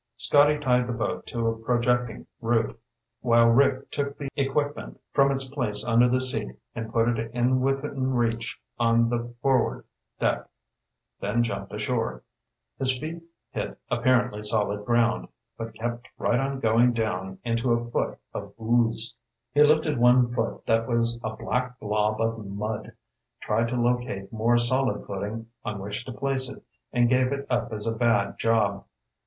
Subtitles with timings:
[0.17, 2.79] Scotty tied the boat to a projecting root
[3.19, 8.15] while Rick took the equipment from its place under the seat and put it within
[8.15, 9.85] reach on the forward
[10.19, 10.49] deck,
[11.19, 12.23] then jumped ashore.
[12.79, 18.17] His feet hit apparently solid ground, but kept right on going down into a foot
[18.33, 19.15] of ooze.
[19.53, 22.93] He lifted one foot that was a black blob of mud,
[23.39, 27.71] tried to locate more solid footing on which to place it, and gave it up
[27.71, 28.83] as a bad job.